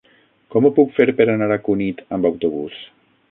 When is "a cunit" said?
1.57-2.03